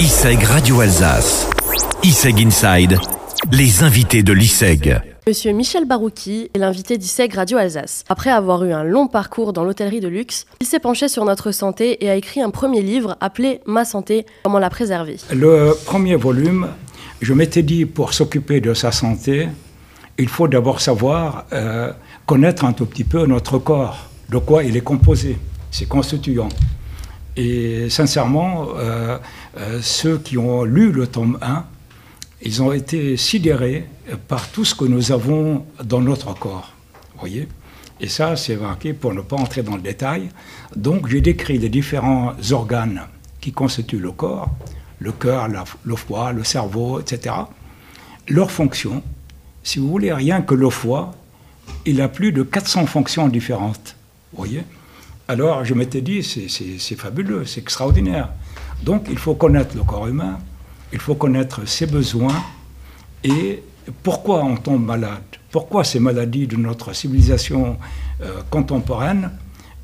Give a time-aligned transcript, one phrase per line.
[0.00, 1.50] ISEG Radio Alsace.
[2.02, 2.98] ISEG Inside.
[3.52, 4.98] Les invités de l'ISEG.
[5.26, 8.04] Monsieur Michel Barouki est l'invité d'ISEG Radio Alsace.
[8.08, 11.52] Après avoir eu un long parcours dans l'hôtellerie de luxe, il s'est penché sur notre
[11.52, 15.18] santé et a écrit un premier livre appelé Ma santé, comment la préserver.
[15.34, 16.68] Le premier volume,
[17.20, 19.48] je m'étais dit pour s'occuper de sa santé,
[20.16, 21.92] il faut d'abord savoir euh,
[22.24, 25.36] connaître un tout petit peu notre corps, de quoi il est composé,
[25.70, 26.48] ses constituants.
[27.36, 29.18] Et sincèrement, euh,
[29.56, 31.64] euh, ceux qui ont lu le tome 1,
[32.42, 33.86] ils ont été sidérés
[34.28, 36.72] par tout ce que nous avons dans notre corps.
[37.18, 37.48] voyez
[38.00, 40.30] Et ça, c'est marqué pour ne pas entrer dans le détail.
[40.74, 43.02] Donc, j'ai décrit les différents organes
[43.40, 44.48] qui constituent le corps,
[44.98, 45.48] le cœur,
[45.84, 47.34] le foie, le cerveau, etc.
[48.28, 49.02] Leurs fonctions,
[49.62, 51.12] si vous voulez, rien que le foie,
[51.86, 53.96] il a plus de 400 fonctions différentes.
[54.32, 54.62] voyez
[55.30, 58.30] alors je m'étais dit, c'est fabuleux, c'est extraordinaire.
[58.82, 60.38] Donc il faut connaître le corps humain,
[60.92, 62.42] il faut connaître ses besoins.
[63.22, 63.62] Et
[64.02, 67.76] pourquoi on tombe malade, pourquoi ces maladies de notre civilisation
[68.22, 69.30] euh, contemporaine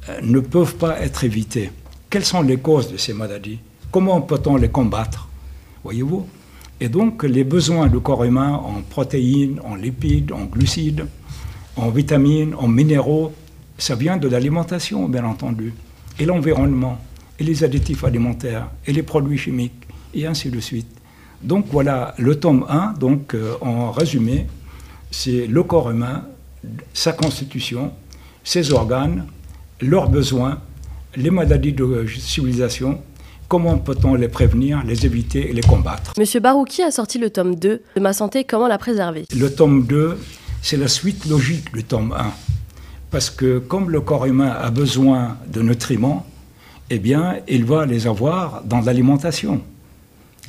[0.09, 1.71] euh, ne peuvent pas être évitées?
[2.11, 3.61] Quelles sont les causes de ces maladies?
[3.93, 5.29] Comment peut-on les combattre?
[5.85, 6.27] Voyez-vous?
[6.81, 11.07] Et donc les besoins du corps humain en protéines, en lipides, en glucides,
[11.77, 13.33] en vitamines, en minéraux,
[13.79, 15.75] ça vient de l'alimentation, bien entendu,
[16.19, 16.99] et l'environnement,
[17.39, 20.89] et les additifs alimentaires, et les produits chimiques, et ainsi de suite.
[21.43, 24.47] Donc voilà, le tome 1, donc, euh, en résumé,
[25.11, 26.25] c'est le corps humain,
[26.95, 27.93] sa constitution,
[28.43, 29.27] ses organes,
[29.81, 30.61] leurs besoins,
[31.15, 33.01] les maladies de civilisation,
[33.49, 36.15] comment peut-on les prévenir, les éviter et les combattre.
[36.19, 39.27] Monsieur Barouki a sorti le tome 2 de Ma santé, comment la préserver?
[39.37, 40.19] Le tome 2,
[40.63, 42.56] c'est la suite logique du tome 1
[43.11, 46.27] parce que comme le corps humain a besoin de nutriments,
[46.91, 49.61] eh bien, il va les avoir dans l'alimentation.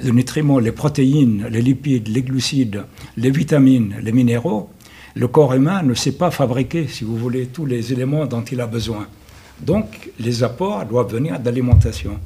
[0.03, 2.83] Les nutriments, les protéines, les lipides, les glucides,
[3.15, 4.69] les vitamines, les minéraux,
[5.15, 8.61] le corps humain ne sait pas fabriquer, si vous voulez, tous les éléments dont il
[8.61, 9.07] a besoin.
[9.59, 12.19] Donc, les apports doivent venir d'alimentation.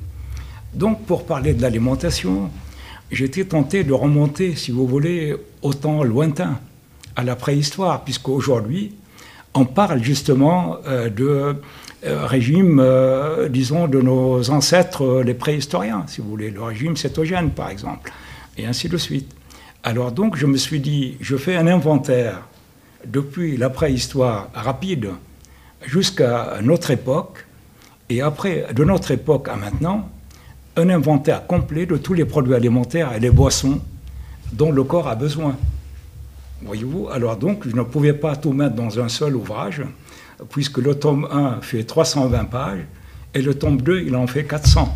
[0.74, 2.50] Donc, pour parler de l'alimentation,
[3.10, 6.60] j'étais tenté de remonter, si vous voulez, au temps lointain,
[7.16, 8.92] à la préhistoire, puisqu'aujourd'hui,
[9.54, 11.56] on parle justement euh, de
[12.06, 17.52] euh, régime, euh, disons, de nos ancêtres, les préhistoriens, si vous voulez, le régime cétogène,
[17.52, 18.12] par exemple,
[18.58, 19.32] et ainsi de suite.
[19.84, 22.42] Alors donc, je me suis dit, je fais un inventaire
[23.06, 25.10] depuis la préhistoire rapide
[25.86, 27.46] jusqu'à notre époque,
[28.10, 30.10] et après, de notre époque à maintenant,
[30.76, 33.80] un inventaire complet de tous les produits alimentaires et les boissons
[34.54, 35.56] dont le corps a besoin.
[36.64, 39.84] Voyez-vous Alors donc, je ne pouvais pas tout mettre dans un seul ouvrage,
[40.50, 42.86] puisque le tome 1 fait 320 pages,
[43.34, 44.94] et le tome 2, il en fait 400.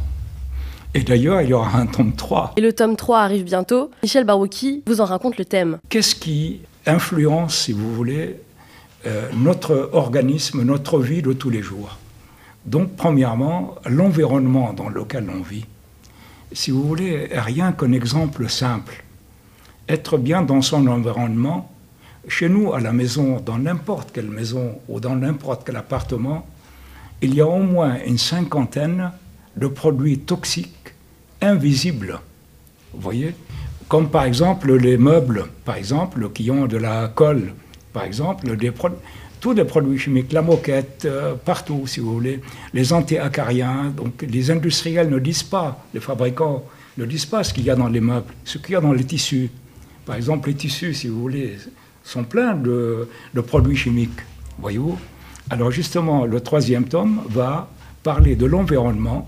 [0.94, 2.54] Et d'ailleurs, il y aura un tome 3.
[2.58, 3.92] Et le tome 3 arrive bientôt.
[4.04, 5.80] Michel Barouki vous en raconte le thème.
[5.90, 8.38] Qu'est-ce qui influence, si vous voulez,
[9.06, 11.98] euh, notre organisme, notre vie de tous les jours?
[12.66, 15.66] Donc, premièrement, l'environnement dans lequel on vit.
[16.52, 19.05] Si vous voulez, rien qu'un exemple simple
[19.88, 21.72] être bien dans son environnement,
[22.28, 26.47] chez nous, à la maison, dans n'importe quelle maison ou dans n'importe quel appartement,
[27.22, 29.12] il y a au moins une cinquantaine
[29.56, 30.94] de produits toxiques
[31.41, 32.19] invisibles.
[32.94, 33.35] Vous voyez?
[33.88, 37.53] Comme par exemple les meubles, par exemple, qui ont de la colle,
[37.94, 38.72] par exemple, des
[39.40, 42.41] tous les produits chimiques, la moquette, euh, partout, si vous voulez,
[42.74, 43.94] les anti-acariens.
[43.95, 46.63] Donc les industriels ne disent pas, les fabricants
[46.97, 48.94] ne disent pas ce qu'il y a dans les meubles, ce qu'il y a dans
[48.94, 49.51] les tissus.
[50.06, 51.58] Par exemple, les tissus, si vous voulez,
[52.04, 53.08] sont pleins de,
[53.48, 54.20] produits chimiques.
[54.60, 54.98] Voyez-vous
[55.50, 57.70] Alors justement, le troisième tome va
[58.04, 59.28] parler de l'environnement,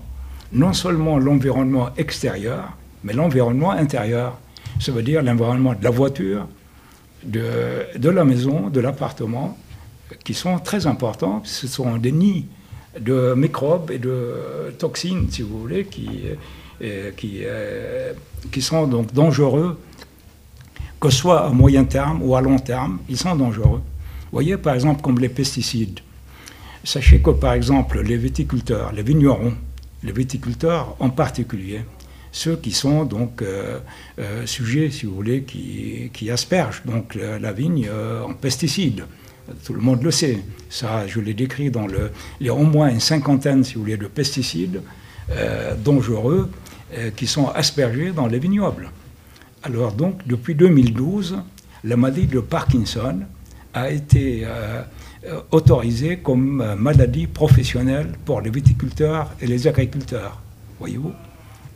[0.52, 4.38] non seulement l'environnement extérieur, mais l'environnement intérieur.
[4.78, 6.46] Ça veut dire l'environnement de la voiture,
[7.24, 9.58] de, la maison, de l'appartement,
[10.24, 11.42] qui sont très importants.
[11.44, 12.46] Ce sont des nids
[13.00, 16.22] de microbes et de toxines, si vous voulez, qui,
[16.82, 18.12] euh, euh,
[18.52, 19.76] qui sont donc dangereux
[21.00, 23.80] que ce soit à moyen terme ou à long terme, ils sont dangereux.
[23.80, 26.00] Vous voyez, par exemple, comme les pesticides.
[26.84, 29.54] Sachez que, par exemple, les viticulteurs, les vignerons,
[30.02, 31.80] les viticulteurs en particulier,
[32.30, 33.78] ceux qui sont donc euh,
[34.18, 39.04] euh, sujets, si vous voulez, qui, aspergent donc la, vigne euh, en pesticides.
[39.64, 40.40] Tout le monde le sait.
[40.68, 42.10] Ça, je l'ai décrit dans le.
[42.40, 44.82] Il y a au moins une cinquantaine, si vous voulez, de pesticides
[45.84, 46.50] dangereux
[47.16, 48.90] qui sont aspergés dans les vignobles.
[49.62, 51.38] Alors donc, depuis 2012,
[51.84, 53.20] la maladie de Parkinson
[53.74, 54.82] a été euh,
[55.50, 60.40] autorisée comme euh, maladie professionnelle pour les viticulteurs et les agriculteurs.
[60.78, 61.12] Voyez-vous?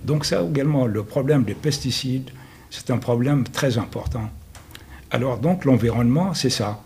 [0.05, 2.31] Donc ça également, le problème des pesticides,
[2.71, 4.31] c'est un problème très important.
[5.11, 6.81] Alors donc l'environnement, c'est ça.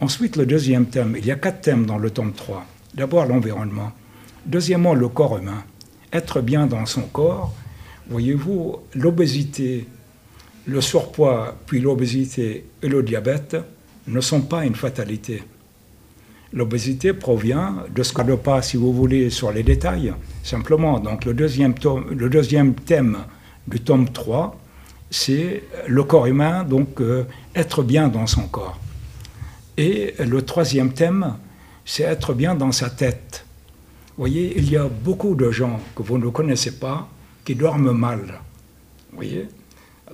[0.00, 2.66] Ensuite, le deuxième thème, il y a quatre thèmes dans le tome 3.
[2.94, 3.92] D'abord l'environnement.
[4.44, 5.62] Deuxièmement, le corps humain.
[6.12, 7.54] Être bien dans son corps.
[8.10, 9.86] Voyez-vous, l'obésité,
[10.66, 13.56] le surpoids, puis l'obésité et le diabète
[14.06, 15.42] ne sont pas une fatalité.
[16.52, 20.12] L'obésité provient de ce que ne pas, si vous voulez, sur les détails,
[20.42, 21.00] simplement.
[21.00, 21.74] Donc le deuxième,
[22.10, 23.18] le deuxième thème
[23.66, 24.58] du tome 3,
[25.10, 27.24] c'est le corps humain, donc euh,
[27.54, 28.78] être bien dans son corps.
[29.76, 31.34] Et le troisième thème,
[31.84, 33.44] c'est être bien dans sa tête.
[34.16, 37.08] Vous voyez, il y a beaucoup de gens que vous ne connaissez pas
[37.44, 38.40] qui dorment mal.
[39.10, 39.48] Vous voyez?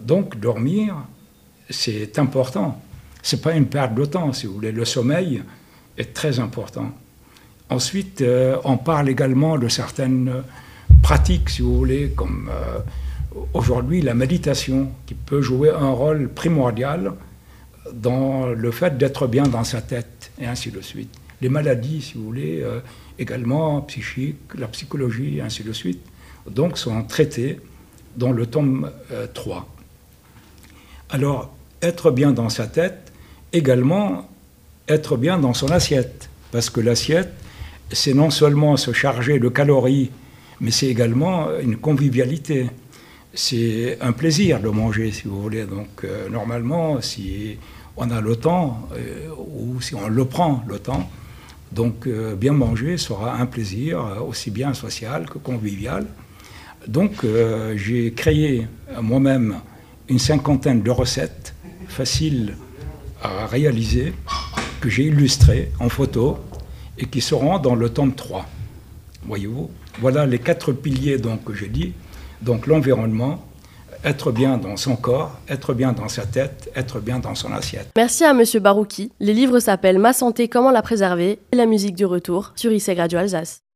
[0.01, 0.97] Donc dormir,
[1.71, 2.81] c'est important.
[3.23, 4.73] Ce n'est pas une perte de temps, si vous voulez.
[4.73, 5.43] Le sommeil
[5.97, 6.93] est très important.
[7.71, 10.33] Ensuite, euh, on parle également de certaines
[11.03, 12.79] pratiques, si vous voulez, comme euh,
[13.53, 17.13] aujourd'hui la méditation, qui peut jouer un rôle primordial
[17.93, 21.15] dans le fait d'être bien dans sa tête, et ainsi de suite.
[21.41, 22.81] Les maladies, si vous voulez, euh,
[23.19, 26.01] également psychiques, la psychologie, et ainsi de suite,
[26.51, 27.61] donc sont traitées
[28.17, 28.91] dans le tome
[29.35, 29.69] 3.
[31.11, 33.13] Alors, être bien dans sa tête,
[33.53, 34.29] également
[34.89, 36.29] être bien dans son assiette.
[36.53, 37.33] Parce que l'assiette,
[37.91, 40.11] c'est non seulement se charger de calories,
[40.61, 42.67] mais c'est également une convivialité.
[43.33, 45.65] C'est un plaisir de manger, si vous voulez.
[45.65, 47.57] Donc, euh, normalement, si
[47.97, 51.09] on a le temps, euh, ou si on le prend, le temps,
[51.73, 56.07] donc euh, bien manger sera un plaisir aussi bien social que convivial.
[56.87, 57.27] Donc,
[57.75, 58.67] j'ai créé
[59.03, 59.57] moi-même
[60.09, 61.55] une cinquantaine de recettes
[61.89, 62.57] faciles
[63.23, 64.13] à réaliser
[64.81, 66.39] que j'ai illustrées en photo
[66.99, 68.47] et qui seront dans le tome 3.
[69.27, 69.71] Voyez-vous
[70.01, 71.93] Voilà les quatre piliers donc, que j'ai dit.
[72.43, 73.45] Donc l'environnement,
[74.05, 77.89] être bien dans son corps, être bien dans sa tête, être bien dans son assiette.
[77.97, 79.13] Merci à Monsieur Barouki.
[79.21, 82.99] Les livres s'appellent Ma santé, comment la préserver et la musique du retour sur ICEG
[82.99, 83.68] Radio Alsace.